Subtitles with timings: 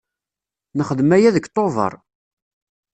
[0.77, 1.93] Nexdem aya deg Tubeṛ.